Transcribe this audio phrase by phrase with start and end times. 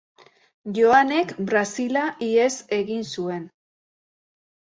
[0.77, 3.45] Joanek Brasila ihes egin zuen.